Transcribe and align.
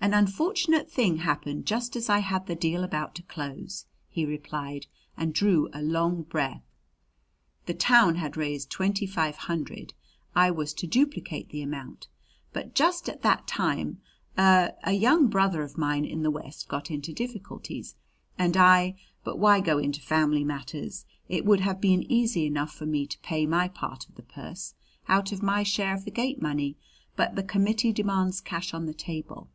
"An 0.00 0.12
unfortunate 0.12 0.90
thing 0.90 1.18
happened 1.18 1.64
just 1.64 1.96
as 1.96 2.10
I 2.10 2.18
had 2.18 2.46
the 2.46 2.54
deal 2.54 2.84
about 2.84 3.14
to 3.14 3.22
close," 3.22 3.86
he 4.06 4.26
replied, 4.26 4.84
and 5.16 5.32
drew 5.32 5.70
a 5.72 5.80
long 5.80 6.24
breath. 6.24 6.60
"The 7.64 7.72
town 7.72 8.16
had 8.16 8.36
raised 8.36 8.68
twenty 8.68 9.06
five 9.06 9.36
hundred. 9.48 9.94
I 10.36 10.50
was 10.50 10.74
to 10.74 10.86
duplicate 10.86 11.48
the 11.48 11.62
amount. 11.62 12.08
But 12.52 12.74
just 12.74 13.08
at 13.08 13.22
that 13.22 13.46
time 13.46 14.02
a 14.36 14.72
a 14.82 14.92
young 14.92 15.28
brother 15.28 15.62
of 15.62 15.78
mine 15.78 16.04
in 16.04 16.22
the 16.22 16.30
West 16.30 16.68
got 16.68 16.90
into 16.90 17.14
difficulties, 17.14 17.94
and 18.38 18.58
I 18.58 18.96
but 19.22 19.38
why 19.38 19.60
go 19.60 19.78
into 19.78 20.02
family 20.02 20.44
matters? 20.44 21.06
It 21.30 21.46
would 21.46 21.60
have 21.60 21.80
been 21.80 22.02
easy 22.12 22.44
enough 22.44 22.74
for 22.74 22.84
me 22.84 23.06
to 23.06 23.18
pay 23.20 23.46
my 23.46 23.68
part 23.68 24.06
of 24.06 24.16
the 24.16 24.22
purse 24.22 24.74
out 25.08 25.32
of 25.32 25.42
my 25.42 25.62
share 25.62 25.94
of 25.94 26.04
the 26.04 26.10
gate 26.10 26.42
money; 26.42 26.76
but 27.16 27.36
the 27.36 27.42
committee 27.42 27.92
demands 27.92 28.42
cash 28.42 28.74
on 28.74 28.84
the 28.84 28.92
table. 28.92 29.48